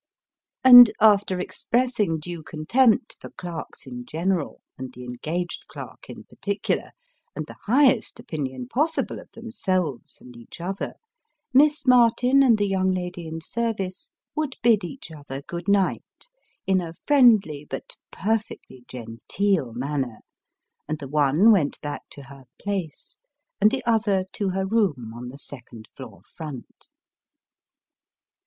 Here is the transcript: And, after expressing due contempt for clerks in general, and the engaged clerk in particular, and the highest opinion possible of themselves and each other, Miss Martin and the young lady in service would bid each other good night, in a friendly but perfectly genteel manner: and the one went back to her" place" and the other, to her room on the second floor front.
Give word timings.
And, 0.63 0.89
after 0.99 1.39
expressing 1.39 2.17
due 2.19 2.41
contempt 2.41 3.17
for 3.21 3.29
clerks 3.29 3.85
in 3.85 4.03
general, 4.05 4.59
and 4.75 4.91
the 4.91 5.03
engaged 5.03 5.67
clerk 5.67 6.09
in 6.09 6.23
particular, 6.23 6.89
and 7.35 7.45
the 7.45 7.57
highest 7.67 8.19
opinion 8.19 8.67
possible 8.67 9.19
of 9.19 9.29
themselves 9.33 10.19
and 10.19 10.35
each 10.35 10.59
other, 10.59 10.95
Miss 11.53 11.85
Martin 11.85 12.41
and 12.41 12.57
the 12.57 12.65
young 12.67 12.89
lady 12.89 13.27
in 13.27 13.41
service 13.41 14.09
would 14.35 14.55
bid 14.63 14.83
each 14.83 15.11
other 15.11 15.43
good 15.43 15.67
night, 15.67 16.29
in 16.65 16.81
a 16.81 16.95
friendly 17.05 17.63
but 17.69 17.95
perfectly 18.11 18.83
genteel 18.87 19.71
manner: 19.71 20.21
and 20.87 20.97
the 20.97 21.07
one 21.07 21.51
went 21.51 21.79
back 21.79 22.09
to 22.09 22.23
her" 22.23 22.45
place" 22.59 23.17
and 23.61 23.69
the 23.69 23.85
other, 23.85 24.25
to 24.33 24.49
her 24.49 24.65
room 24.65 25.13
on 25.15 25.29
the 25.29 25.37
second 25.37 25.87
floor 25.95 26.23
front. 26.23 26.89